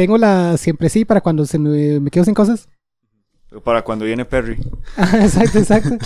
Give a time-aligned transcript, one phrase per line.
[0.00, 2.68] tengo la siempre sí para cuando se me, me quedo sin cosas.
[3.64, 4.56] Para cuando viene Perry.
[4.96, 5.98] Ah, exacto, exacto.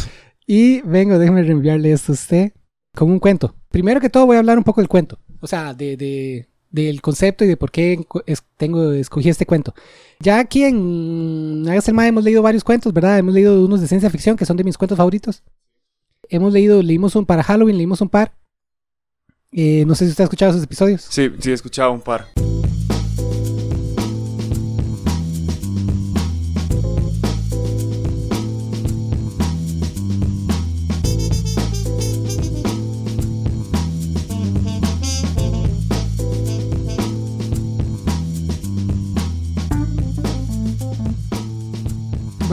[0.49, 2.53] Y vengo, déjeme reenviarle esto a usted
[2.97, 3.55] como un cuento.
[3.71, 5.19] Primero que todo voy a hablar un poco del cuento.
[5.41, 8.05] O sea, de, de- del concepto y de por qué
[8.57, 9.75] tengo, escogí este cuento.
[10.19, 13.17] Ya aquí en Hágase el hemos leído varios cuentos, ¿verdad?
[13.19, 15.45] Hemos leído unos de ciencia ficción que son de mis cuentos favoritos.
[16.29, 18.35] Hemos leído, leímos un para Halloween, leímos un par.
[19.53, 21.07] Eh, no sé si usted ha escuchado esos episodios.
[21.09, 22.27] Sí, sí, he escuchado un par.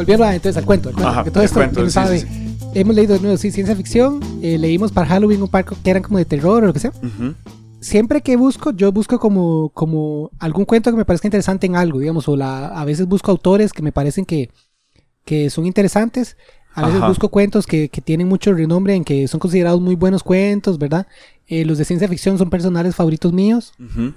[0.01, 2.19] Volviendo a- entonces al cuento, al cuento, Ajá, porque todo esto cuento, que sí, sabe.
[2.19, 2.27] sí,
[2.73, 4.19] Hemos leído de nuevo, sí, ciencia ficción.
[4.41, 6.91] eh, leímos para Halloween un par que eran como de terror o lo que sea.
[7.79, 11.97] Siempre que busco, yo busco como, como algún cuento que me parezca interesante en algo,
[11.99, 14.51] digamos, o la, a veces busco autores que me parecen que,
[15.25, 16.37] que son interesantes,
[16.75, 17.07] a veces Ajá.
[17.09, 21.07] busco cuentos que, que tienen mucho renombre en que son considerados muy buenos cuentos, ¿verdad?
[21.47, 23.73] Eh, los de ciencia ficción son personales favoritos míos.
[23.79, 24.13] E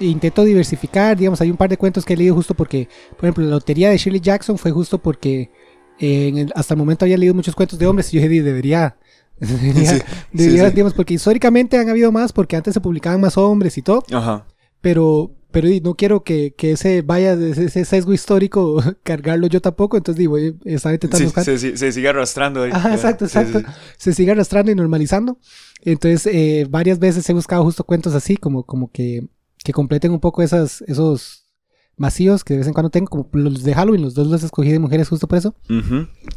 [0.00, 3.44] intento diversificar, digamos, hay un par de cuentos que he leído justo porque, por ejemplo,
[3.44, 5.50] la lotería de Shirley Jackson fue justo porque
[5.98, 8.42] eh, en el- hasta el momento había leído muchos cuentos de hombres y yo dije,
[8.42, 8.96] debería...
[9.40, 10.74] debería, Sí, debería, sí, sí.
[10.74, 14.46] digamos, porque históricamente han habido más, porque antes se publicaban más hombres y todo, Ajá.
[14.80, 19.98] pero pero no quiero que, que ese vaya de ese, sesgo histórico cargarlo yo tampoco
[19.98, 22.70] entonces digo estaba intentando Sí, se, se- se sigue arrastrando ahí.
[22.72, 23.72] Ajá, exacto exacto sí, sí.
[23.98, 25.36] se sigue arrastrando y normalizando
[25.82, 29.26] entonces eh, varias veces he buscado justo cuentos así como como que
[29.64, 31.40] que completen un poco esas esos
[31.96, 34.70] vacíos que de vez en cuando tengo como los de Halloween los dos los escogí
[34.72, 35.54] de mujeres justo por eso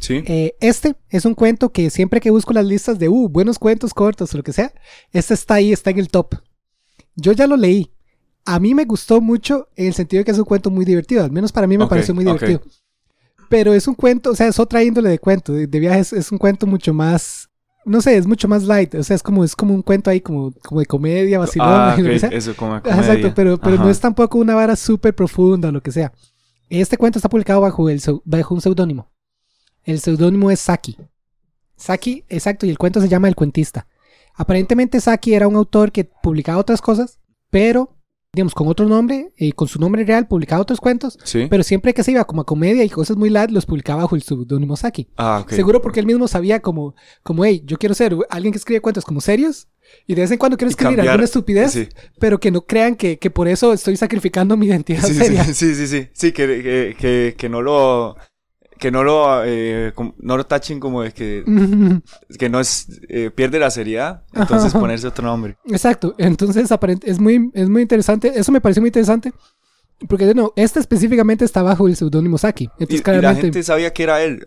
[0.00, 0.22] Sí.
[0.26, 3.94] eh, este es un cuento que siempre que busco las listas de uh, buenos cuentos
[3.94, 4.72] cortos o lo que sea,
[5.12, 6.34] este está ahí, está en el top.
[7.16, 7.90] Yo ya lo leí.
[8.44, 11.24] A mí me gustó mucho en el sentido de que es un cuento muy divertido.
[11.24, 12.60] Al menos para mí me pareció muy divertido.
[13.48, 15.52] Pero es un cuento, o sea, es otra índole de cuento.
[15.52, 17.48] De, de viajes es un cuento mucho más.
[17.86, 18.94] No sé, es mucho más light.
[18.96, 21.94] O sea, es como, es como un cuento ahí como, como de comedia, vacilón, Ah,
[21.98, 22.28] y lo que ok, sea.
[22.30, 23.00] Eso como Ajá, comedia.
[23.00, 26.12] Exacto, pero, pero no es tampoco una vara súper profunda o lo que sea.
[26.68, 29.12] Este cuento está publicado bajo, el, bajo un seudónimo.
[29.84, 30.98] El seudónimo es Saki.
[31.76, 33.86] Saki, exacto, y el cuento se llama El Cuentista.
[34.34, 37.20] Aparentemente Saki era un autor que publicaba otras cosas,
[37.50, 37.95] pero,
[38.36, 41.46] digamos, con otro nombre, y con su nombre real, publicaba otros cuentos, Sí.
[41.48, 44.14] pero siempre que se iba como a comedia y cosas muy light, los publicaba bajo
[44.14, 45.08] el seudónimo Saki.
[45.16, 45.52] Ah, ok.
[45.52, 49.04] Seguro porque él mismo sabía como, como, hey, yo quiero ser alguien que escribe cuentos
[49.06, 49.68] como serios,
[50.06, 51.88] y de vez en cuando quiero escribir cambiar- alguna estupidez, Sí.
[52.20, 55.42] pero que no crean que, que por eso estoy sacrificando mi identidad Sí, seria.
[55.44, 58.16] sí, sí, sí, sí, sí, que, que, que no lo,
[58.78, 61.44] que no lo, eh, no lo tachen como de que,
[62.38, 64.80] que no es, eh, pierde la seriedad, entonces Ajá.
[64.80, 65.56] ponerse otro nombre.
[65.66, 66.14] Exacto.
[66.18, 68.32] Entonces, aparent- es muy, es muy interesante.
[68.34, 69.32] Eso me pareció muy interesante.
[70.08, 72.64] Porque, no, este específicamente está bajo el seudónimo Saki.
[72.64, 73.42] Y, Entonces, y la claramente.
[73.46, 74.46] gente sabía que era él.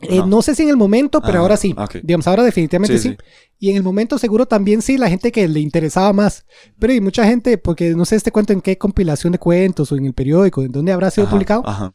[0.00, 0.26] eh, no.
[0.26, 1.74] no sé si en el momento, pero Ah, ahora sí.
[1.78, 1.96] ok.
[2.02, 3.24] Digamos, ahora definitivamente sí, Sí, sí.
[3.60, 6.44] Y en el momento seguro también sí, la gente que le interesaba más.
[6.78, 9.96] Pero y mucha gente, porque no sé este cuento en qué compilación de cuentos o
[9.96, 11.62] en el periódico, en dónde habrá sido Ajá, publicado.
[11.64, 11.94] Ajá.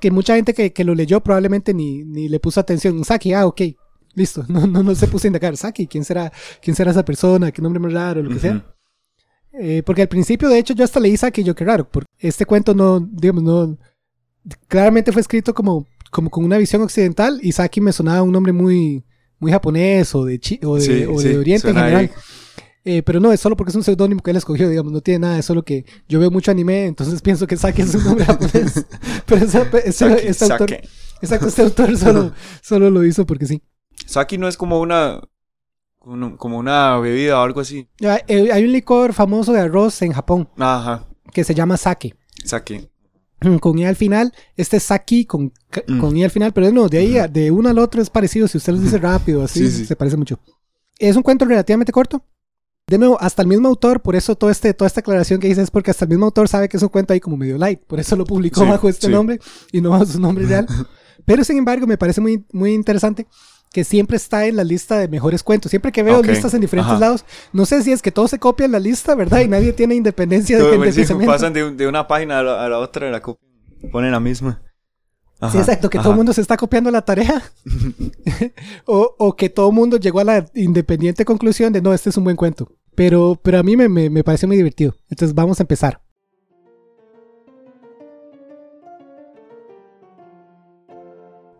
[0.00, 3.04] Que mucha gente que, que lo leyó probablemente ni, ni le puso atención.
[3.04, 3.60] Saki, ah, ok,
[4.14, 4.44] listo.
[4.48, 5.56] No, no, no se puso a indagar.
[5.56, 6.32] Saki, ¿quién será,
[6.62, 7.50] quién será esa persona?
[7.52, 8.22] ¿Qué nombre más raro?
[8.22, 8.66] Lo que sea.
[9.54, 11.88] Eh, porque al principio, de hecho, yo hasta leí Saki y yo, qué raro.
[11.90, 13.78] Porque este cuento no, digamos, no.
[14.68, 18.52] Claramente fue escrito como, como con una visión occidental y Saki me sonaba un nombre
[18.52, 19.04] muy,
[19.38, 21.96] muy japonés o de, chi- o de, Sí, o de sí, Oriente en general.
[22.00, 22.10] ahí.
[22.84, 25.20] Eh, pero no, es solo porque es un seudónimo que él escogió, digamos, no tiene
[25.20, 28.24] nada, es solo que yo veo mucho anime, entonces pienso que Saki es un nombre
[28.24, 28.84] japonés.
[29.26, 29.80] pero ese, autor,
[31.20, 33.62] exacto, este autor solo, solo lo hizo porque sí.
[34.06, 35.20] Sake no es como una,
[36.00, 37.88] como una bebida o algo así.
[38.00, 41.06] Eh, Hay un licor famoso de arroz en Japón Ajá.
[41.32, 42.16] que se llama sake.
[42.44, 42.90] Sake.
[43.60, 45.52] Con i al final, este es saki con,
[45.88, 45.98] Mm.
[46.00, 48.46] con i al final, pero no, de ahí a- de uno al otro es parecido.
[48.48, 49.84] Si usted lo dice rápido, así Sí, sí.
[49.86, 50.38] se parece mucho.
[50.98, 52.24] Es un cuento relativamente corto.
[52.92, 55.62] De nuevo, hasta el mismo autor, por eso todo este, toda esta aclaración que hice
[55.62, 57.80] es porque hasta el mismo autor sabe que es un cuento ahí como medio light,
[57.86, 59.12] por eso lo publicó Sí, bajo este sí.
[59.14, 59.40] nombre
[59.72, 60.66] y no bajo su nombre real.
[61.24, 63.26] Pero sin embargo, me parece muy, muy interesante
[63.72, 65.70] que siempre está en la lista de mejores cuentos.
[65.70, 67.00] Siempre que veo Ok, listas en diferentes ajá.
[67.00, 67.24] lados,
[67.54, 69.40] no sé si es que todos se copian la lista, ¿verdad?
[69.40, 72.68] Y nadie tiene independencia de, de sí, pasan de, de una página a la, a
[72.68, 73.50] la otra la copian.
[73.90, 74.60] Ponen la misma.
[75.50, 77.42] Sí, exacto, que todo el mundo se está copiando la tarea.
[78.86, 82.16] o, o que todo el mundo llegó a la independiente conclusión de no, este es
[82.18, 82.70] un buen cuento.
[82.94, 84.94] Pero, pero a mí me, me, me pareció muy divertido.
[85.08, 86.00] Entonces vamos a empezar.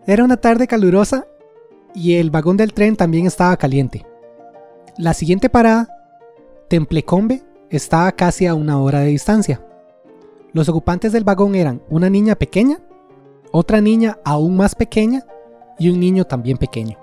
[0.06, 1.26] Era una tarde calurosa
[1.94, 4.04] y el vagón del tren también estaba caliente.
[4.98, 5.88] La siguiente parada,
[6.68, 9.64] Templecombe, estaba casi a una hora de distancia.
[10.52, 12.80] Los ocupantes del vagón eran una niña pequeña,
[13.52, 15.24] otra niña aún más pequeña
[15.78, 16.98] y un niño también pequeño.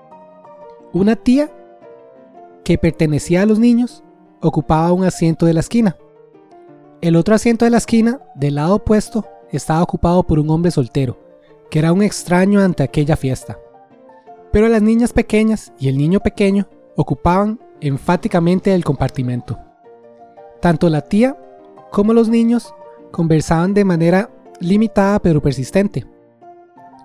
[0.92, 1.50] Una tía
[2.64, 4.04] que pertenecía a los niños
[4.40, 5.96] ocupaba un asiento de la esquina.
[7.00, 11.18] El otro asiento de la esquina, del lado opuesto, estaba ocupado por un hombre soltero,
[11.70, 13.58] que era un extraño ante aquella fiesta.
[14.52, 19.58] Pero las niñas pequeñas y el niño pequeño ocupaban enfáticamente el compartimento.
[20.60, 21.36] Tanto la tía
[21.90, 22.74] como los niños
[23.10, 26.06] conversaban de manera limitada pero persistente,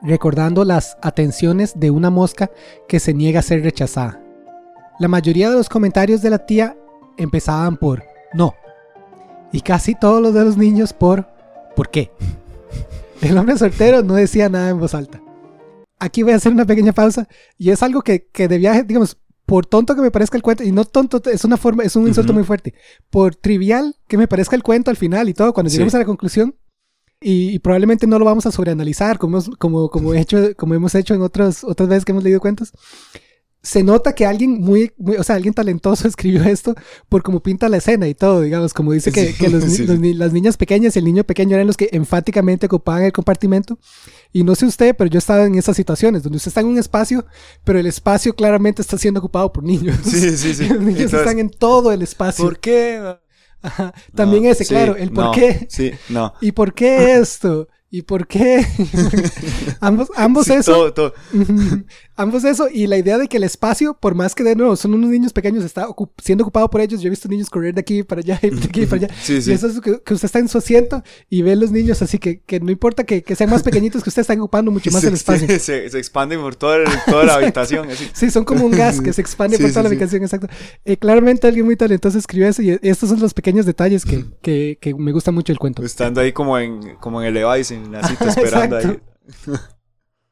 [0.01, 2.51] recordando las atenciones de una mosca
[2.87, 4.21] que se niega a ser rechazada.
[4.99, 6.77] La mayoría de los comentarios de la tía
[7.17, 8.03] empezaban por
[8.33, 8.55] no,
[9.51, 11.27] y casi todos los de los niños por
[11.75, 12.11] ¿por qué?
[13.21, 15.21] El hombre soltero no decía nada en voz alta.
[15.99, 17.27] Aquí voy a hacer una pequeña pausa
[17.57, 20.63] y es algo que, que de viaje, digamos, por tonto que me parezca el cuento,
[20.63, 22.73] y no tonto, es una forma, es un insulto muy fuerte,
[23.09, 26.05] por trivial que me parezca el cuento al final y todo, cuando lleguemos a la
[26.05, 26.55] conclusión,
[27.21, 31.21] y, probablemente no lo vamos a sobreanalizar como, como, como, hecho, como hemos hecho en
[31.21, 32.73] otras, otras veces que hemos leído cuentos,
[33.65, 36.75] se nota que alguien muy, o sea, alguien talentoso escribió esto
[37.09, 39.35] por cómo pinta la escena y todo, digamos, como dice que,
[40.15, 43.79] las niñas pequeñas y el niño pequeño eran los que enfáticamente ocupaban el compartimento.
[44.31, 46.77] Y no sé usted, pero yo estaba en esas situaciones donde usted está en un
[46.77, 47.25] espacio,
[47.63, 49.97] pero el espacio claramente está siendo ocupado por niños.
[50.03, 50.67] Sí, sí, sí.
[50.69, 52.45] los niños están en todo el espacio.
[52.45, 53.17] ¿Por qué?
[54.13, 55.65] También ese, claro, el por qué.
[55.69, 56.33] Sí, no.
[56.39, 57.67] ¿Y por qué esto?
[57.95, 58.65] ¿Y por qué?
[59.79, 60.93] ambos ambos eso.
[62.15, 62.67] Ambos eso.
[62.71, 65.33] Y la idea de que el espacio, por más que de nuevo son unos niños
[65.33, 65.87] pequeños, está
[66.21, 67.01] siendo ocupado por ellos.
[67.01, 69.15] Yo he visto niños correr de aquí para allá y de aquí para allá.
[69.27, 72.39] Y eso es que, usted está en su asiento y ve los niños así que,
[72.39, 75.13] que no importa que, que, sean más pequeñitos que usted están ocupando mucho más el
[75.13, 75.47] espacio.
[75.59, 77.87] Se, se, expanden por toda, toda la habitación.
[78.13, 80.47] Sí, son como un gas que se expande por toda la habitación, exacto.
[80.83, 84.77] Eh, claramente alguien muy talentoso escribió eso y estos son los pequeños detalles que, que,
[84.79, 85.83] que me gusta mucho el cuento.
[85.83, 88.99] Estando ahí como en, como en el Levi's, esperando ahí.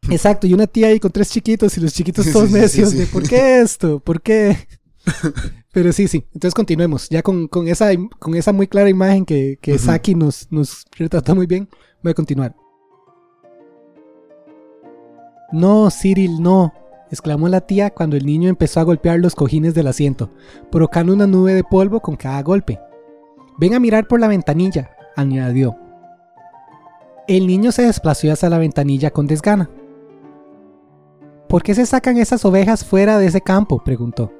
[0.09, 3.27] Exacto, y una tía ahí con tres chiquitos y los chiquitos todos necios de ¿por
[3.27, 3.99] qué esto?
[3.99, 4.57] ¿Por qué?
[5.71, 6.25] Pero sí, sí.
[6.33, 7.09] Entonces continuemos.
[7.09, 7.89] Ya con, con, esa,
[8.19, 11.67] con esa muy clara imagen que, que Saki nos, nos retrató muy bien,
[12.03, 12.55] voy a continuar.
[15.51, 16.73] No, Cyril, no,
[17.11, 20.31] exclamó la tía cuando el niño empezó a golpear los cojines del asiento,
[20.71, 22.79] provocando una nube de polvo con cada golpe.
[23.59, 25.75] Ven a mirar por la ventanilla, añadió.
[27.27, 29.69] El niño se desplazó hacia la ventanilla con desgana.
[31.53, 33.77] ¿Por qué se sacan esas ovejas fuera de ese campo?
[33.83, 34.33] preguntó.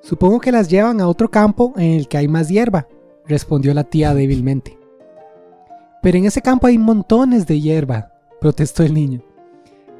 [0.00, 2.88] Supongo que las llevan a otro campo en el que hay más hierba,
[3.28, 4.76] respondió la tía débilmente.
[6.02, 8.10] Pero en ese campo hay montones de hierba,
[8.40, 9.22] protestó el niño.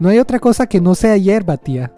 [0.00, 1.94] No hay otra cosa que no sea hierba, tía.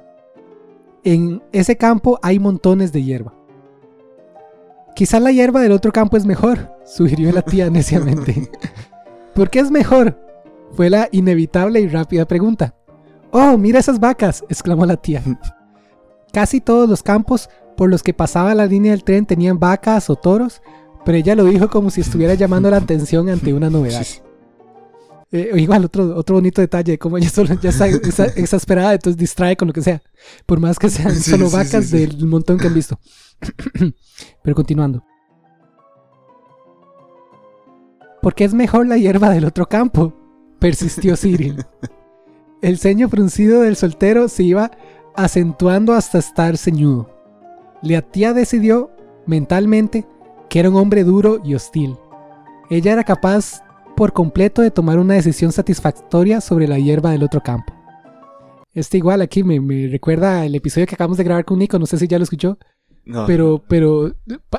[1.04, 3.32] En ese campo hay montones de hierba.
[4.94, 8.50] Quizá la hierba del otro campo es mejor, sugirió la tía neciamente.
[9.34, 10.20] ¿Por qué es mejor?
[10.72, 12.74] Fue la inevitable y rápida pregunta.
[13.36, 14.44] ¡Oh, mira esas vacas!
[14.48, 15.20] exclamó la tía.
[16.32, 20.14] Casi todos los campos por los que pasaba la línea del tren tenían vacas o
[20.14, 20.62] toros,
[21.04, 24.06] pero ella lo dijo como si estuviera llamando la atención ante una novedad.
[25.32, 27.88] Eh, igual, otro, otro bonito detalle, como ella solo ya está
[28.36, 30.00] exasperada, entonces distrae con lo que sea,
[30.46, 33.00] por más que sean solo vacas del montón que han visto.
[34.44, 35.02] pero continuando.
[38.24, 40.14] porque es mejor la hierba del otro campo,
[40.58, 41.62] persistió Cyril.
[42.64, 44.70] El ceño fruncido del soltero se iba
[45.14, 47.10] acentuando hasta estar ceñudo.
[47.82, 48.90] La tía decidió,
[49.26, 50.06] mentalmente,
[50.48, 51.94] que era un hombre duro y hostil.
[52.70, 53.62] Ella era capaz
[53.94, 57.74] por completo de tomar una decisión satisfactoria sobre la hierba del otro campo.
[58.72, 61.84] Este igual aquí me, me recuerda el episodio que acabamos de grabar con Nico, no
[61.84, 62.56] sé si ya lo escuchó,
[63.26, 64.14] pero, pero,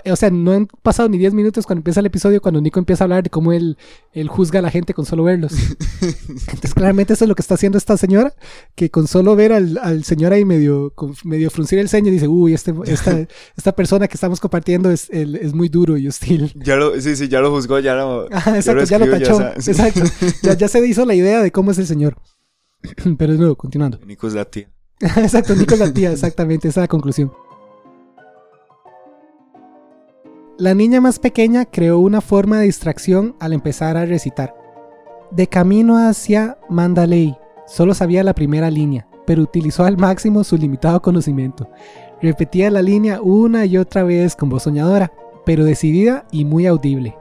[0.06, 3.04] o sea, no han pasado ni 10 minutos cuando empieza el episodio, cuando Nico empieza
[3.04, 3.78] a hablar de cómo él,
[4.14, 5.54] él juzga a la gente con solo verlos.
[6.02, 8.34] Entonces, claramente eso es lo que está haciendo esta señora,
[8.76, 12.54] que con solo ver al, al señor ahí medio, medio fruncir el ceño, dice, uy,
[12.54, 13.26] este, esta,
[13.58, 16.54] esta persona que estamos compartiendo es, es muy duro y hostil.
[16.56, 18.28] Ya lo, sí, sí, ya lo juzgó, ya lo...
[18.28, 19.42] exacto, ya lo, tachó.
[19.56, 20.02] Exacto,
[20.44, 22.18] ya, ya se hizo la idea de cómo es el señor.
[23.18, 24.00] Pero de nuevo, continuando.
[24.06, 24.70] Nico es la tía.
[25.00, 27.32] exacto, Nico es la tía, exactamente, esa es la conclusión.
[30.58, 34.56] La niña más pequeña creó una forma de distracción al empezar a recitar.
[35.30, 41.02] De camino hacia Mandalay, solo sabía la primera línea, pero utilizó al máximo su limitado
[41.02, 41.70] conocimiento.
[42.22, 45.12] Repetía la línea una y otra vez con voz soñadora,
[45.46, 47.18] pero decidida y muy audible.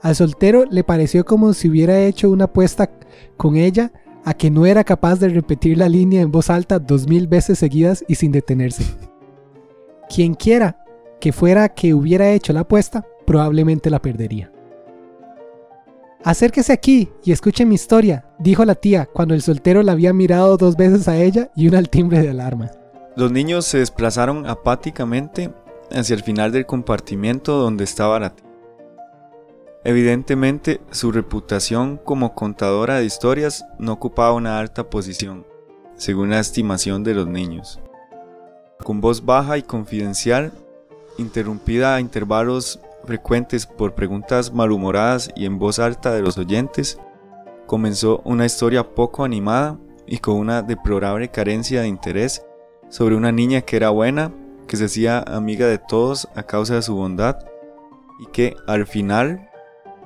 [0.00, 2.88] Al soltero le pareció como si hubiera hecho una apuesta
[3.36, 3.90] con ella
[4.24, 7.58] a que no era capaz de repetir la línea en voz alta dos mil veces
[7.58, 8.84] seguidas y sin detenerse.
[10.08, 10.85] Quien quiera
[11.20, 14.52] que fuera que hubiera hecho la apuesta, probablemente la perdería.
[16.24, 20.56] Acérquese aquí y escuche mi historia, dijo la tía cuando el soltero la había mirado
[20.56, 22.70] dos veces a ella y una al timbre de alarma.
[23.16, 25.52] Los niños se desplazaron apáticamente
[25.90, 28.46] hacia el final del compartimiento donde estaba la tía.
[29.84, 35.46] Evidentemente, su reputación como contadora de historias no ocupaba una alta posición,
[35.94, 37.80] según la estimación de los niños.
[38.82, 40.52] Con voz baja y confidencial,
[41.18, 46.98] interrumpida a intervalos frecuentes por preguntas malhumoradas y en voz alta de los oyentes,
[47.66, 52.44] comenzó una historia poco animada y con una deplorable carencia de interés
[52.88, 54.32] sobre una niña que era buena,
[54.66, 57.38] que se hacía amiga de todos a causa de su bondad
[58.18, 59.48] y que al final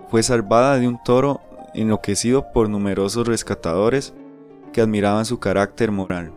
[0.08, 1.40] fue salvada de un toro
[1.74, 4.12] enloquecido por numerosos rescatadores
[4.72, 6.32] que admiraban su carácter moral.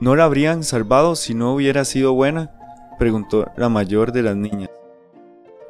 [0.00, 2.53] ¿No la habrían salvado si no hubiera sido buena?
[2.98, 4.70] Preguntó la mayor de las niñas.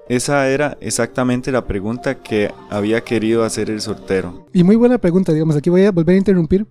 [0.09, 4.47] Esa era exactamente la pregunta que había querido hacer el sortero.
[4.52, 6.66] Y muy buena pregunta, digamos, aquí voy a volver a interrumpir.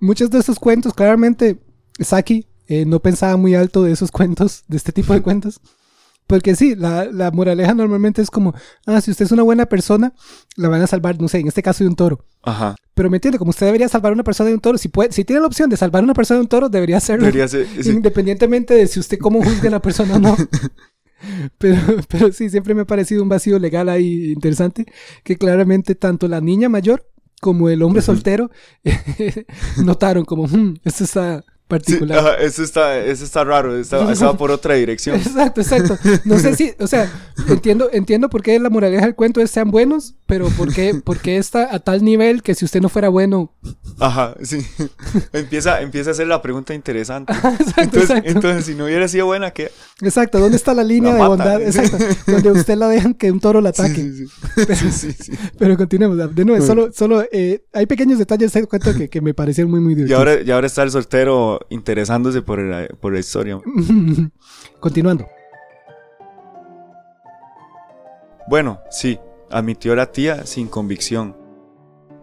[0.00, 1.58] Muchos de estos cuentos, claramente,
[2.00, 5.60] Saki eh, no pensaba muy alto de esos cuentos, de este tipo de cuentos.
[6.26, 8.54] Porque sí, la, la, moraleja normalmente es como,
[8.86, 10.12] ah, si usted es una buena persona,
[10.56, 12.24] la van a salvar, no sé, en este caso de un toro.
[12.42, 12.74] Ajá.
[12.94, 15.12] Pero me entiende, como usted debería salvar a una persona de un toro, si, puede,
[15.12, 17.26] si tiene la opción de salvar a una persona de un toro, debería hacerlo.
[17.26, 17.90] Debería ser, sí.
[17.90, 20.36] Independientemente de si usted cómo juzgue a la persona o no.
[21.56, 21.78] Pero,
[22.08, 24.84] pero sí, siempre me ha parecido un vacío legal ahí interesante,
[25.24, 27.08] que claramente tanto la niña mayor
[27.40, 28.50] como el hombre soltero
[29.82, 32.18] notaron como, hmm, esto está particular.
[32.20, 35.16] Sí, ajá, eso, está, eso está raro, está, está por otra dirección.
[35.26, 35.98] Exacto, exacto.
[36.24, 37.10] No sé si, o sea,
[37.48, 41.18] entiendo, entiendo por qué la moraleja del cuento es sean buenos, pero por qué, por
[41.18, 43.52] qué está a tal nivel que si usted no fuera bueno.
[43.98, 44.58] Ajá, sí.
[45.32, 47.32] empieza, empieza a hacer la pregunta interesante.
[47.60, 48.30] Exacto, entonces, exacto.
[48.30, 49.70] entonces, si no hubiera sido buena, ¿qué?
[50.00, 51.62] Exacto, ¿dónde está la línea La de bondad?
[51.62, 53.94] Exacto, donde usted la dejan que un toro la ataque.
[53.94, 54.26] Sí,
[54.92, 55.32] sí, sí.
[55.58, 56.16] Pero continuemos.
[56.34, 59.92] De nuevo, solo, solo eh, hay pequeños detalles cuento que, que me parecieron muy, muy
[59.92, 60.18] Y divertidos.
[60.18, 63.60] ahora, y ahora está el soltero interesándose por la, por la historia.
[64.80, 65.26] Continuando.
[68.48, 69.18] Bueno, sí,
[69.50, 71.36] admitió la tía sin convicción.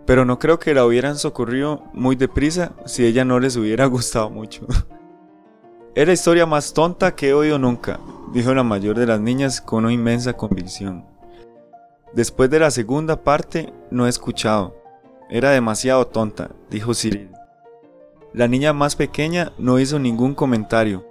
[0.06, 4.30] Pero no creo que la hubieran socorrido muy deprisa si ella no les hubiera gustado
[4.30, 4.66] mucho.
[5.96, 8.00] Es la historia más tonta que he oído nunca,
[8.34, 11.06] dijo la mayor de las niñas con una inmensa convicción.
[12.14, 14.76] Después de la segunda parte no he escuchado.
[15.30, 17.30] Era demasiado tonta, dijo Cyril.
[18.34, 21.06] La niña más pequeña no hizo ningún comentario,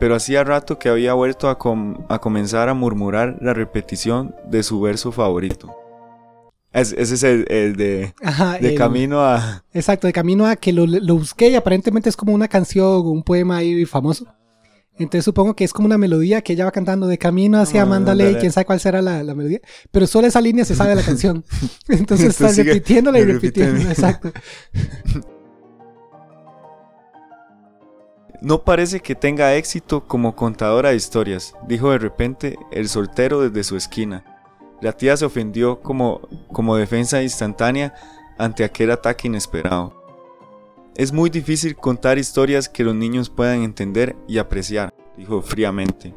[0.00, 4.62] pero hacía rato que había vuelto a, com- a comenzar a murmurar la repetición de
[4.62, 5.74] su verso favorito.
[6.72, 9.64] Es- ese es el, el de, Ajá, de el- camino a...
[9.72, 13.22] Exacto, de camino a que lo, lo busqué y aparentemente es como una canción un
[13.22, 14.26] poema ahí famoso.
[15.00, 17.86] Entonces supongo que es como una melodía que ella va cantando de camino hacia Ah,
[17.86, 18.40] Mandalay, Mandalay.
[18.40, 19.60] quién sabe cuál será la, la melodía,
[19.92, 21.44] pero solo esa línea se sabe de la canción.
[21.88, 23.90] Entonces está Entonces repitiéndola y repitiendo, repitiendo.
[23.92, 24.32] exacto.
[28.40, 33.64] No parece que tenga éxito como contadora de historias, dijo de repente el soltero desde
[33.64, 34.24] su esquina.
[34.80, 36.20] La tía se ofendió como,
[36.52, 37.94] como defensa instantánea
[38.38, 39.92] ante aquel ataque inesperado.
[40.94, 46.14] Es muy difícil contar historias que los niños puedan entender y apreciar, dijo fríamente.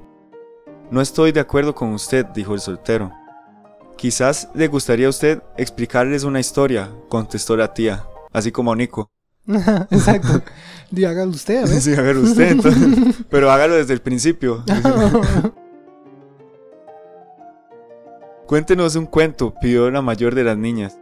[0.91, 3.11] No estoy de acuerdo con usted, dijo el soltero.
[3.97, 9.09] Quizás le gustaría a usted explicarles una historia, contestó la tía, así como a Nico.
[9.91, 10.41] exacto.
[10.89, 11.65] Digo, hágalo usted.
[11.67, 13.15] Sí, hágalo usted, entonces.
[13.29, 14.63] pero hágalo desde el principio.
[18.45, 21.00] Cuéntenos un cuento, pidió la mayor de las niñas.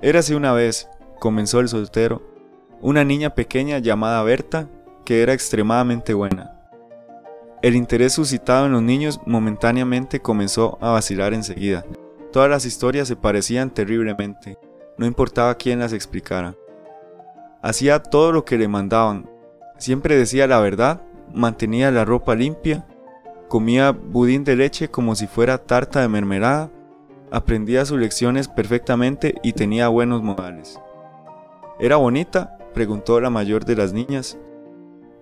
[0.00, 2.22] Érase una vez, comenzó el soltero,
[2.80, 4.66] una niña pequeña llamada Berta,
[5.04, 6.56] que era extremadamente buena.
[7.60, 11.84] El interés suscitado en los niños momentáneamente comenzó a vacilar enseguida.
[12.32, 14.56] Todas las historias se parecían terriblemente,
[14.96, 16.54] no importaba quién las explicara.
[17.62, 19.28] Hacía todo lo que le mandaban,
[19.76, 21.02] siempre decía la verdad,
[21.34, 22.86] mantenía la ropa limpia,
[23.48, 26.70] comía budín de leche como si fuera tarta de mermelada,
[27.30, 30.80] aprendía sus lecciones perfectamente y tenía buenos modales.
[31.78, 32.56] ¿Era bonita?
[32.74, 34.38] preguntó la mayor de las niñas.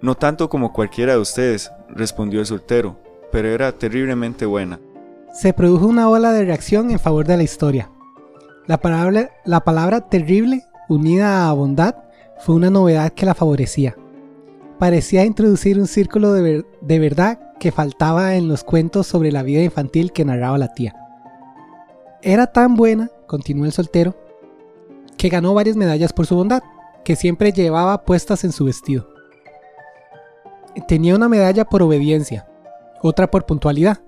[0.01, 3.01] No tanto como cualquiera de ustedes, respondió el soltero,
[3.33, 4.79] pero era terriblemente buena.
[5.33, 7.91] Se produjo una ola de reacción en favor de la historia.
[8.67, 11.95] La palabra, la palabra terrible, unida a bondad,
[12.41, 13.97] fue una novedad que la favorecía.
[14.79, 19.63] Parecía introducir un círculo de, de verdad que faltaba en los cuentos sobre la vida
[19.63, 20.95] infantil que narraba la tía.
[22.23, 24.17] Era tan buena, continuó el soltero,
[25.17, 26.63] que ganó varias medallas por su bondad,
[27.05, 29.09] que siempre llevaba puestas en su vestido.
[30.87, 32.49] Tenía una medalla por obediencia,
[33.03, 33.99] otra por puntualidad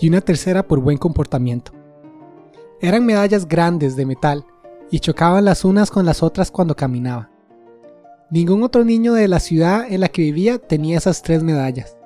[0.00, 1.72] y una tercera por buen comportamiento.
[2.80, 4.44] Eran medallas grandes de metal
[4.90, 7.30] y chocaban las unas con las otras cuando caminaba.
[8.30, 11.96] Ningún otro niño de la ciudad en la que vivía tenía esas tres medallas,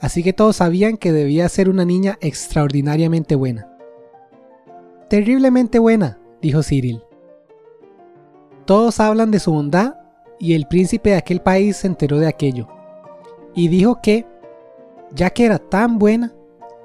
[0.00, 3.70] así que todos sabían que debía ser una niña extraordinariamente buena.
[5.08, 7.02] Terriblemente buena, dijo Cyril.
[8.64, 9.96] Todos hablan de su bondad
[10.38, 12.68] y el príncipe de aquel país se enteró de aquello
[13.54, 14.26] y dijo que,
[15.12, 16.32] ya que era tan buena,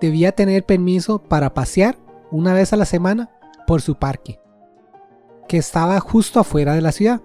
[0.02, 1.98] debía tener permiso para pasear
[2.32, 3.30] una vez a la semana
[3.68, 4.40] por su parque,
[5.48, 7.22] que estaba justo afuera de la ciudad.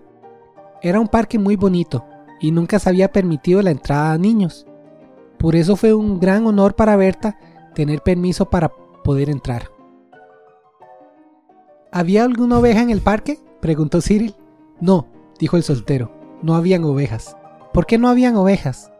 [0.82, 2.04] Era un parque muy bonito
[2.40, 4.66] y nunca se había permitido la entrada a niños.
[5.38, 7.38] Por eso fue un gran honor para Berta
[7.74, 8.70] tener permiso para
[9.04, 9.70] poder entrar.
[11.90, 13.38] ¿Había alguna oveja en el parque?
[13.60, 14.34] preguntó Cyril.
[14.80, 15.06] No,
[15.38, 17.36] dijo el soltero, no habían ovejas.
[17.72, 18.92] ¿Por qué no habían ovejas?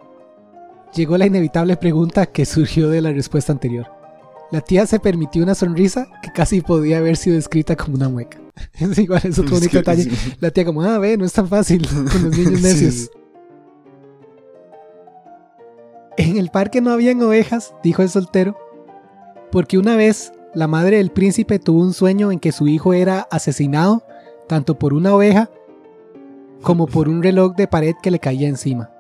[0.95, 3.98] Llegó la inevitable pregunta que surgió de la respuesta anterior.
[4.51, 8.39] La tía se permitió una sonrisa que casi podía haber sido escrita como una mueca.
[8.81, 10.11] Es igual, es otro bonito detalle.
[10.41, 13.11] La tía como, ah, ve, no es tan fácil con los niños necios.
[16.17, 18.57] En el parque no habían ovejas, dijo el soltero,
[19.53, 23.29] porque una vez la madre del príncipe tuvo un sueño en que su hijo era
[23.31, 24.03] asesinado
[24.49, 25.51] tanto por una oveja
[26.63, 28.91] como por un reloj de pared que le caía encima.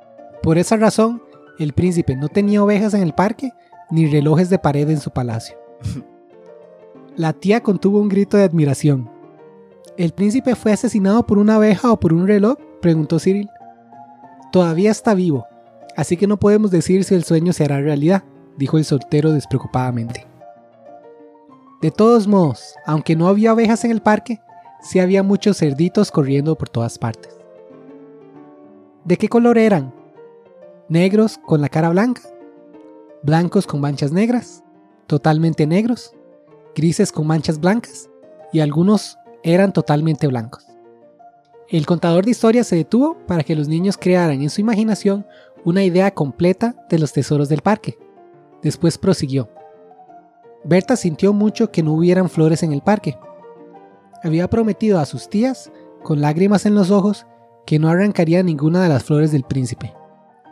[0.42, 1.22] Por esa razón,
[1.58, 3.50] el príncipe no tenía ovejas en el parque
[3.90, 5.57] ni relojes de pared en su palacio.
[7.16, 9.11] La tía contuvo un grito de admiración.
[9.97, 12.57] ¿El príncipe fue asesinado por una abeja o por un reloj?
[12.80, 13.49] preguntó Cyril.
[14.52, 15.47] Todavía está vivo,
[15.97, 18.23] así que no podemos decir si el sueño se hará realidad,
[18.57, 20.26] dijo el soltero despreocupadamente.
[21.83, 24.40] De todos modos, aunque no había abejas en el parque,
[24.80, 27.37] sí había muchos cerditos corriendo por todas partes.
[29.04, 29.92] ¿De qué color eran?
[30.88, 32.23] ¿Negros con la cara blanca?
[33.22, 34.62] Blancos con manchas negras,
[35.06, 36.12] totalmente negros,
[36.75, 38.08] grises con manchas blancas
[38.52, 40.66] y algunos eran totalmente blancos.
[41.68, 45.26] El contador de historias se detuvo para que los niños crearan en su imaginación
[45.64, 47.98] una idea completa de los tesoros del parque.
[48.62, 49.50] Después prosiguió.
[50.64, 53.18] Berta sintió mucho que no hubieran flores en el parque.
[54.22, 55.70] Había prometido a sus tías,
[56.02, 57.26] con lágrimas en los ojos,
[57.66, 59.94] que no arrancaría ninguna de las flores del príncipe,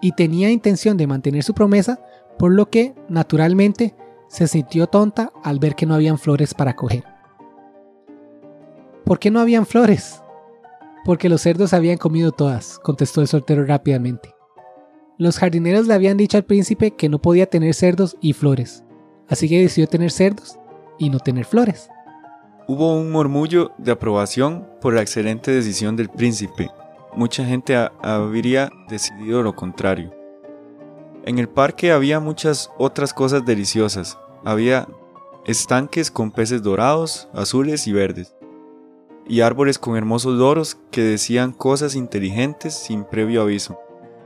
[0.02, 1.98] y tenía intención de mantener su promesa
[2.38, 3.94] por lo que, naturalmente,
[4.28, 7.04] se sintió tonta al ver que no habían flores para coger.
[9.04, 10.22] ¿Por qué no habían flores?
[11.04, 14.34] Porque los cerdos habían comido todas, contestó el soltero rápidamente.
[15.18, 18.84] Los jardineros le habían dicho al príncipe que no podía tener cerdos y flores,
[19.28, 20.58] así que decidió tener cerdos
[20.98, 21.88] y no tener flores.
[22.66, 26.68] Hubo un murmullo de aprobación por la excelente decisión del príncipe.
[27.14, 30.15] Mucha gente habría decidido lo contrario.
[31.26, 34.16] En el parque había muchas otras cosas deliciosas.
[34.44, 34.86] Había
[35.44, 38.36] estanques con peces dorados, azules y verdes,
[39.26, 43.76] y árboles con hermosos loros que decían cosas inteligentes sin previo aviso,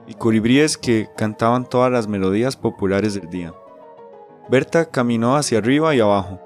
[0.06, 3.54] y colibríes que cantaban todas las melodías populares del día.
[4.50, 6.38] Berta caminó hacia arriba y abajo,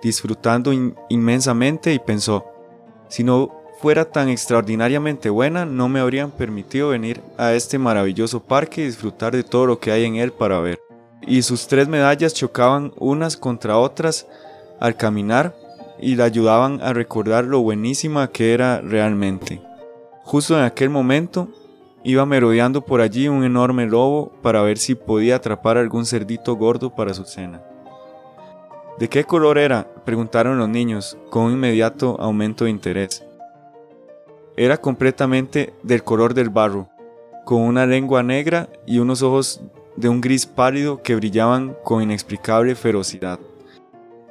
[0.00, 0.72] disfrutando
[1.08, 2.44] inmensamente y pensó,
[3.08, 8.82] si no fuera tan extraordinariamente buena, no me habrían permitido venir a este maravilloso parque
[8.82, 10.78] y disfrutar de todo lo que hay en él para ver.
[11.20, 14.28] Y sus tres medallas chocaban unas contra otras
[14.78, 15.56] al caminar
[15.98, 19.60] y la ayudaban a recordar lo buenísima que era realmente.
[20.22, 21.48] Justo en aquel momento,
[22.04, 26.94] iba merodeando por allí un enorme lobo para ver si podía atrapar algún cerdito gordo
[26.94, 27.60] para su cena.
[29.00, 29.88] ¿De qué color era?
[30.04, 33.24] preguntaron los niños, con un inmediato aumento de interés.
[34.56, 36.88] Era completamente del color del barro,
[37.44, 39.62] con una lengua negra y unos ojos
[39.96, 43.38] de un gris pálido que brillaban con inexplicable ferocidad.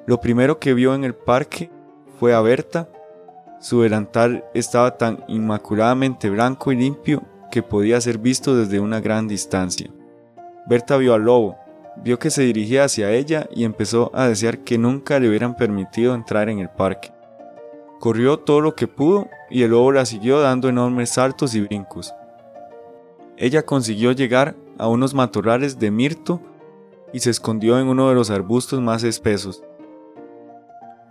[0.06, 1.72] Lo primero que vio en el parque
[2.20, 2.88] fue a Berta.
[3.60, 9.28] Su delantal estaba tan inmaculadamente blanco y limpio que podía ser visto desde una gran
[9.28, 9.90] distancia.
[10.68, 11.58] Berta vio al lobo,
[12.04, 16.14] vio que se dirigía hacia ella y empezó a desear que nunca le hubieran permitido
[16.14, 17.12] entrar en el parque.
[18.00, 22.14] Corrió todo lo que pudo y el lobo la siguió dando enormes saltos y brincos.
[23.38, 26.42] Ella consiguió llegar a unos matorrales de mirto
[27.12, 29.64] y se escondió en uno de los arbustos más espesos.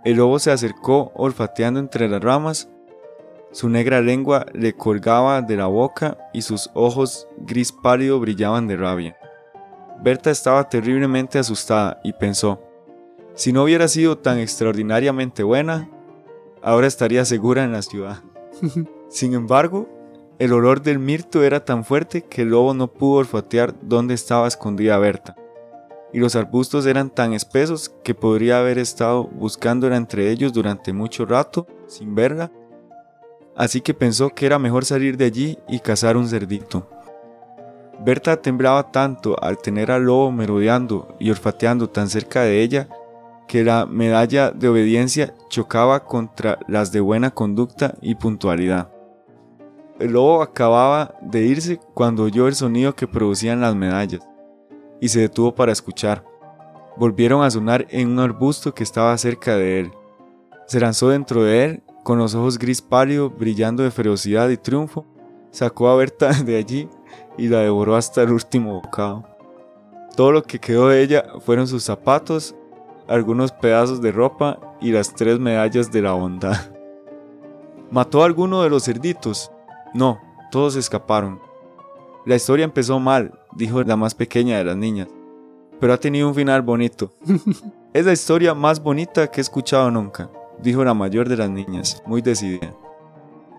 [0.03, 2.69] El lobo se acercó olfateando entre las ramas,
[3.51, 8.77] su negra lengua le colgaba de la boca y sus ojos gris pálido brillaban de
[8.77, 9.17] rabia.
[10.01, 12.59] Berta estaba terriblemente asustada y pensó,
[13.35, 15.89] si no hubiera sido tan extraordinariamente buena,
[16.63, 18.23] ahora estaría segura en la ciudad.
[19.09, 19.89] Sin embargo,
[20.39, 24.47] el olor del mirto era tan fuerte que el lobo no pudo olfatear dónde estaba
[24.47, 25.35] escondida Berta.
[26.13, 31.25] y los arbustos eran tan espesos que podría haber estado buscándola entre ellos durante mucho
[31.25, 32.51] rato sin verla,
[33.55, 36.89] así que pensó que era mejor salir de allí y cazar un cerdito.
[38.03, 42.89] Berta temblaba tanto al tener al lobo merodeando y olfateando tan cerca de ella
[43.51, 48.89] que la medalla de obediencia chocaba contra las de buena conducta y puntualidad.
[49.99, 54.21] El lobo acababa de irse cuando oyó el sonido que producían las medallas
[55.01, 56.23] y se detuvo para escuchar.
[56.95, 59.91] Volvieron a sonar en un arbusto que estaba cerca de él.
[60.65, 65.05] Se lanzó dentro de él, con los ojos gris pálido brillando de ferocidad y triunfo,
[65.49, 66.87] sacó a Berta de allí
[67.37, 69.27] y la devoró hasta el último bocado.
[70.15, 72.55] Todo lo que quedó de ella fueron sus zapatos,
[73.07, 76.57] algunos pedazos de ropa y las tres medallas de la bondad.
[77.91, 79.51] ¿Mató a alguno de los cerditos?
[79.93, 80.19] No,
[80.51, 81.39] todos escaparon.
[82.25, 85.07] La historia empezó mal, dijo la más pequeña de las niñas,
[85.79, 87.11] pero ha tenido un final bonito.
[87.93, 90.29] es la historia más bonita que he escuchado nunca,
[90.61, 92.73] dijo la mayor de las niñas, muy decidida.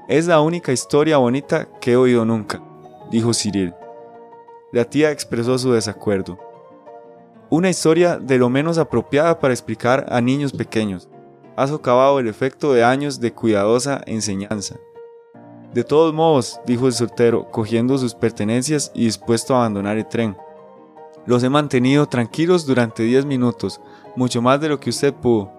[0.09, 2.63] Es la única historia bonita que he oído nunca,
[3.11, 3.75] dijo Cyril.
[4.73, 6.39] La tía expresó su desacuerdo.
[7.53, 11.11] Una historia de lo menos apropiada para explicar a niños pequeños.
[11.55, 14.77] Ha socavado el efecto de años de cuidadosa enseñanza.
[15.75, 20.35] De todos modos, dijo el soltero, cogiendo sus pertenencias y dispuesto a abandonar el tren.
[21.27, 23.83] Los he mantenido tranquilos durante diez minutos,
[24.17, 25.53] mucho más de lo que usted pudo.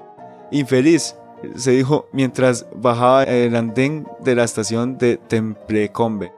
[0.50, 1.16] Infeliz,
[1.56, 6.34] se dijo mientras bajaba el andén de la estación de Templecombe.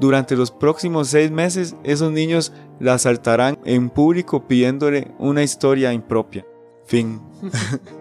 [0.00, 6.44] Durante los próximos seis meses, esos niños la asaltarán en público pidiéndole una historia impropia.
[6.86, 7.20] Fin.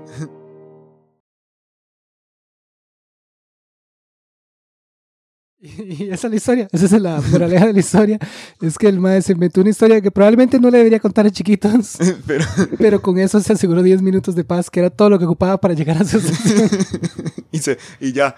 [5.61, 8.17] Y esa es la historia, esa es la moraleja de la historia.
[8.61, 11.31] Es que el maestro se inventó una historia que probablemente no le debería contar a
[11.31, 12.45] chiquitos, pero,
[12.77, 15.59] pero con eso se aseguró 10 minutos de paz, que era todo lo que ocupaba
[15.59, 16.19] para llegar a su
[17.51, 18.35] y, se, y ya,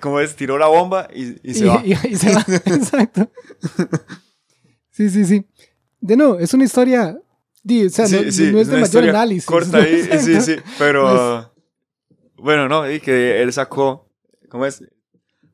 [0.00, 1.80] como es, tiró la bomba y, y se va.
[1.84, 3.30] Y, se va, exacto.
[4.90, 5.46] Sí, sí, sí.
[6.04, 9.46] De nuevo, es una historia, o sea, no, es de mayor análisis.
[9.46, 11.50] Corta ahí, sí, sí, pero...
[12.36, 14.06] bueno, no, y que él sacó,
[14.50, 14.82] ¿cómo es?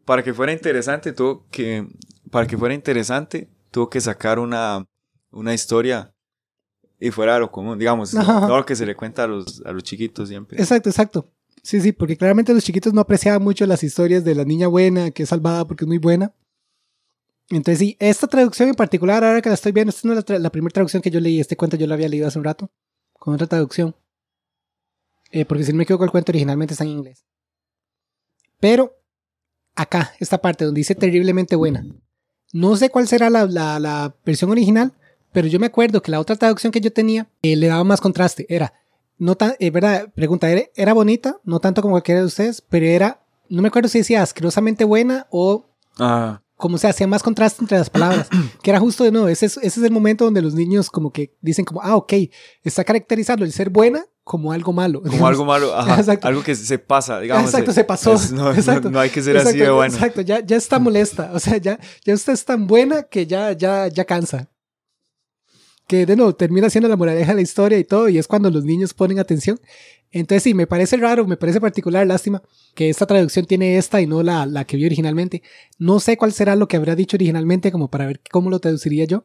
[0.04, 1.86] para que fuera interesante, tuvo que,
[2.32, 4.84] para que fuera interesante, tuvo que sacar una,
[5.30, 6.12] una historia
[6.98, 9.70] y fuera de lo común, digamos, todo lo que se le cuenta a los, a
[9.70, 10.58] los chiquitos siempre.
[10.58, 11.30] Exacto, exacto.
[11.62, 15.12] Sí, sí, porque claramente los chiquitos no apreciaban mucho las historias de la niña buena,
[15.12, 16.32] que es salvada porque es muy buena.
[17.50, 20.38] Entonces, sí, esta traducción en particular, ahora que la estoy viendo, esta no es la,
[20.38, 22.70] la primera traducción que yo leí, este cuento yo lo había leído hace un rato,
[23.12, 23.94] con otra traducción.
[25.32, 27.24] Eh, porque si no me equivoco, el cuento originalmente está en inglés.
[28.58, 28.96] Pero
[29.74, 31.84] acá, esta parte donde dice terriblemente buena.
[32.52, 34.92] No sé cuál será la, la, versión original,
[35.32, 38.00] pero yo me acuerdo que la otra traducción que yo tenía eh, le daba más
[38.00, 38.46] contraste.
[38.48, 38.74] Era,
[39.18, 41.38] no tan, eh, verdad, pregunta, ¿era, bonita?
[41.44, 45.26] No tanto como cualquiera de ustedes, pero era, no me acuerdo si decía asquerosamente buena
[45.30, 45.66] o
[45.98, 46.42] ah.
[46.61, 48.29] Como se hacía más contraste entre las palabras.
[48.62, 51.35] que era justo de nuevo, ese ese es el momento donde los niños como que
[51.40, 52.12] dicen como, ah, ok,
[52.62, 55.03] está caracterizando el ser buena como algo malo.
[55.03, 57.46] Como algo malo, ajá, algo que se pasa, digamos.
[57.46, 58.16] Exacto, se pasó.
[58.33, 58.90] no, exacto.
[58.90, 59.92] No, hay que ser así de bueno.
[59.92, 63.53] Exacto, ya, ya está molesta, o sea, ya, ya usted es tan buena que ya,
[63.53, 64.49] ya, ya cansa.
[65.90, 68.48] Que de nuevo termina siendo la moraleja de la historia y todo, y es cuando
[68.48, 69.59] los niños ponen atención.
[70.12, 72.42] Entonces sí, me parece raro, me parece particular, lástima,
[72.76, 75.42] que esta traducción tiene esta y no la, la que vi originalmente.
[75.79, 79.05] No sé cuál será lo que habría dicho originalmente como para ver cómo lo traduciría
[79.05, 79.24] yo.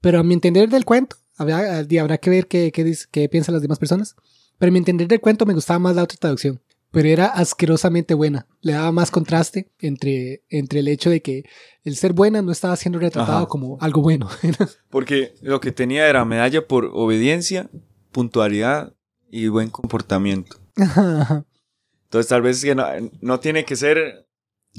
[0.00, 3.60] Pero a mi entender del cuento, Habrá, habrá que ver qué, qué, qué, piensan las
[3.60, 4.16] demás personas.
[4.56, 6.62] Pero a mi entender del cuento me gustaba más la otra traducción.
[6.90, 8.46] Pero era asquerosamente buena.
[8.60, 11.44] Le daba más contraste entre, entre el hecho de que
[11.84, 14.28] el ser buena no estaba siendo retratado como algo bueno.
[14.90, 17.68] Porque lo que tenía era medalla por obediencia,
[18.12, 18.94] puntualidad
[19.30, 20.56] y buen comportamiento.
[20.76, 22.86] Entonces tal vez que no,
[23.20, 24.26] no tiene que ser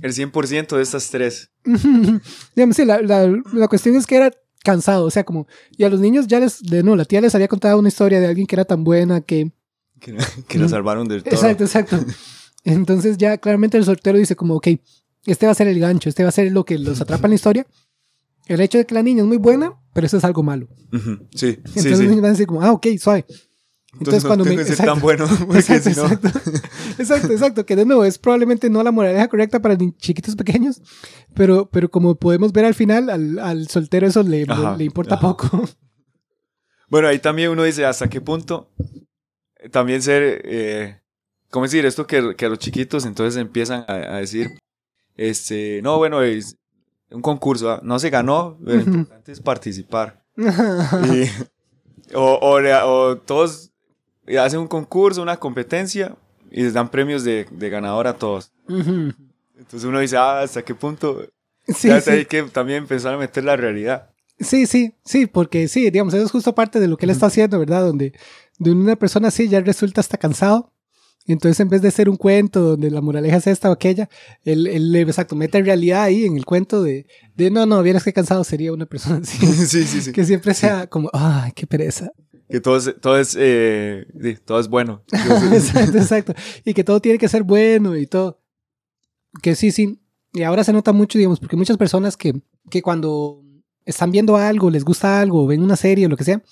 [0.02, 1.52] el 100% de estas tres.
[2.56, 4.32] Digamos, sí, la, la, la, cuestión es que era
[4.64, 7.36] cansado, o sea, como, y a los niños ya les, de no, la tía les
[7.36, 9.52] había contado una historia de alguien que era tan buena que...
[10.00, 11.34] Que, que la salvaron del todo.
[11.34, 12.00] Exacto, exacto.
[12.64, 14.68] Entonces ya claramente el soltero dice como, ok,
[15.26, 17.32] este va a ser el gancho, este va a ser lo que los atrapa en
[17.32, 17.68] la historia.
[18.46, 20.68] El hecho de que la niña es muy buena, pero eso es algo malo.
[21.36, 23.26] Sí, Entonces los niños van a decir como, ah, ok, suave.
[24.00, 24.54] Entonces, cuando me.
[24.54, 25.26] Exacto, tan bueno.
[25.54, 30.82] Exacto, exacto, exacto, Que de nuevo es probablemente no la moraleja correcta para chiquitos pequeños,
[31.34, 35.50] pero, pero como podemos ver al final, al, al soltero eso le, le importa poco.
[36.90, 38.72] Bueno, ahí también uno dice hasta qué punto
[39.72, 40.42] también ser.
[40.46, 41.00] Eh,
[41.50, 41.86] ¿Cómo decir?
[41.86, 44.60] Esto que, que, a los chiquitos entonces empiezan a, a, decir:
[45.16, 46.58] este, No, bueno, es
[47.10, 50.24] un concurso, ah, no se ganó, lo importante es participar.
[50.36, 51.30] y
[52.14, 53.72] O, o, todos
[54.40, 56.16] hacen un concurso, una competencia
[56.52, 58.52] y les dan premios de, de ganador a todos.
[58.68, 61.26] Entonces uno dice, ah, ¿hasta qué punto?
[61.68, 62.12] Sí, ya sí.
[62.12, 64.10] hay que también empezar a meter la realidad.
[64.40, 67.26] Sí, sí, sí, porque sí, digamos, eso es justo parte de lo que él está
[67.26, 67.82] haciendo, ¿verdad?
[67.82, 68.14] Donde
[68.60, 70.74] de una persona así ya resulta hasta cansado.
[71.26, 74.08] Y entonces, en vez de ser un cuento donde la moraleja es esta o aquella,
[74.46, 78.14] él, él exacto, mete realidad ahí en el cuento de, de no, no, vieras que
[78.14, 79.46] cansado sería una persona así.
[79.68, 80.12] sí, sí, sí.
[80.14, 82.12] que siempre sea como, ay, qué pereza.
[82.50, 85.04] Que todo es, todo es, eh, sí, todo es bueno.
[85.12, 86.34] exacto, exacto.
[86.64, 88.40] Y que todo tiene que ser bueno y todo.
[89.42, 90.00] Que sí, sí.
[90.34, 93.44] Y ahora se nota mucho, digamos, porque muchas personas que, que cuando
[93.88, 96.44] están viendo algo, les gusta algo, ven una serie o lo que sea,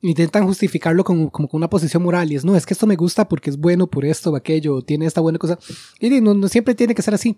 [0.00, 2.30] intentan justificarlo como, como con una posición moral.
[2.32, 4.80] Y es, no, es que esto me gusta porque es bueno por esto o aquello,
[4.82, 5.58] tiene esta buena cosa.
[6.00, 7.36] Y no, no siempre tiene que ser así.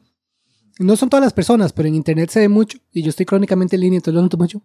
[0.79, 2.79] No son todas las personas, pero en internet se ve mucho.
[2.92, 4.62] Y yo estoy crónicamente en línea, entonces lo noto mucho.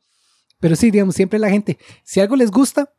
[0.59, 2.93] Pero sí, digamos, siempre la gente, si algo les gusta,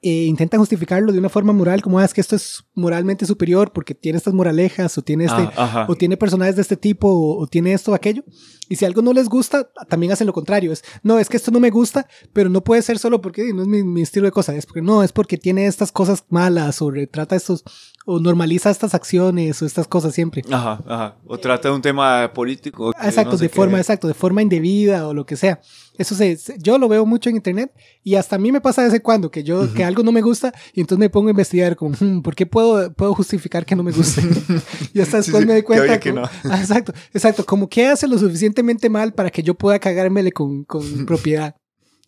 [0.00, 3.72] eh, intentan justificarlo de una forma moral, como "Ah, es que esto es moralmente superior
[3.72, 7.38] porque tiene estas moralejas o tiene este, Ah, o tiene personajes de este tipo o,
[7.42, 8.24] o tiene esto o aquello.
[8.68, 10.72] Y si algo no les gusta, también hacen lo contrario.
[10.72, 13.62] Es, no, es que esto no me gusta, pero no puede ser solo porque no
[13.62, 14.54] es mi, mi estilo de cosa.
[14.54, 17.64] Es porque no, es porque tiene estas cosas malas o retrata estos,
[18.06, 20.42] o normaliza estas acciones o estas cosas siempre.
[20.50, 21.16] Ajá, ajá.
[21.26, 22.92] O trata de un tema político.
[23.02, 25.60] Exacto, no sé de forma, exacto, de forma indebida o lo que sea.
[25.98, 27.70] Eso se, yo lo veo mucho en internet
[28.02, 30.10] y hasta a mí me pasa de vez en cuando que yo, que algo no
[30.12, 32.61] me gusta y entonces me pongo a investigar como, "Hmm, ¿por qué puedo,
[32.96, 34.22] puedo justificar que no me guste?
[34.94, 36.00] y hasta Sí, después sí, me doy que cuenta.
[36.00, 36.30] que como- no.
[36.44, 40.64] Ah, exacto, exacto, como que hace lo suficientemente mal para que yo pueda cagármele con,
[40.64, 41.54] con propiedad.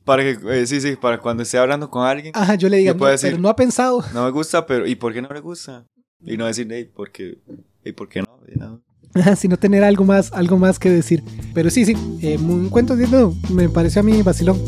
[0.04, 2.92] Para que, eh, sí, sí, para cuando esté hablando con alguien, Ajá, yo le diga,
[2.94, 4.04] puedo "No, decir- pero no ha pensado.
[4.12, 5.86] no me gusta, pero ¿y por qué no le gusta?
[6.26, 7.38] Y no decir, hey, ¿por qué?
[7.84, 8.38] ¿Y por qué no?
[8.46, 8.82] Y no.
[9.14, 11.22] Ajá, sino tener algo más, algo más que decir.
[11.54, 14.58] Pero sí, sí, eh, un cuento de no, me pareció a mí vacilón.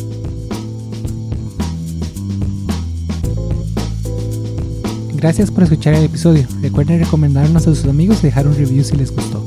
[5.16, 6.46] Gracias por escuchar el episodio.
[6.60, 9.44] Recuerden recomendarnos a sus amigos y dejar un review si les gustó.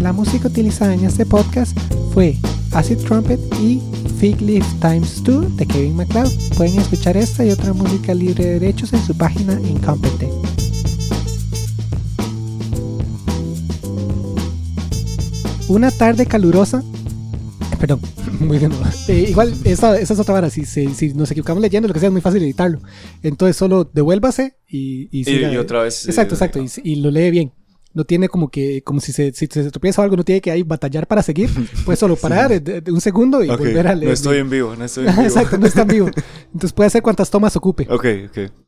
[0.00, 1.76] La música utilizada en este podcast
[2.12, 2.36] fue
[2.72, 3.80] Acid Trumpet y
[4.18, 6.30] Fig Leaf Times 2 de Kevin MacLeod.
[6.56, 10.30] Pueden escuchar esta y otra música libre de derechos en su página Incompetech.
[15.68, 16.82] Una tarde calurosa.
[17.72, 18.00] eh, Perdón,
[18.40, 18.84] muy de nuevo.
[19.08, 20.50] Eh, igual, esa, esa es otra vara.
[20.50, 22.80] Si, se- si nos equivocamos leyendo, lo que sea, es muy fácil editarlo.
[23.22, 26.06] Entonces, solo devuélvase y, y, Y, siga- y otra vez.
[26.06, 26.60] Exacto, eh, exacto.
[26.82, 27.52] Y, y lo lee bien.
[27.94, 30.50] No tiene como que, como si se, si se tropieza o algo, no tiene que
[30.50, 31.48] ahí batallar para seguir.
[31.86, 34.08] Pues solo parar de, de- de un segundo y ok, volver a leer.
[34.08, 35.22] No estoy en vivo, no estoy en vivo.
[35.26, 36.10] exacto, no está en vivo.
[36.46, 37.86] Entonces puede hacer cuantas tomas ocupe.
[37.90, 38.50] Ok, ok.